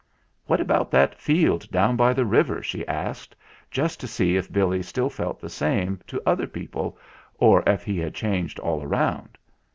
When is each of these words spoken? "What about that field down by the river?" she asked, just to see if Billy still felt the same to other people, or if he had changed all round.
"What 0.47 0.59
about 0.59 0.89
that 0.89 1.13
field 1.13 1.69
down 1.69 1.95
by 1.95 2.13
the 2.13 2.25
river?" 2.25 2.63
she 2.63 2.87
asked, 2.87 3.35
just 3.69 3.99
to 3.99 4.07
see 4.07 4.35
if 4.35 4.51
Billy 4.51 4.81
still 4.81 5.11
felt 5.11 5.39
the 5.39 5.47
same 5.47 5.99
to 6.07 6.19
other 6.27 6.47
people, 6.47 6.97
or 7.37 7.61
if 7.67 7.83
he 7.83 7.99
had 7.99 8.15
changed 8.15 8.57
all 8.57 8.87
round. 8.87 9.37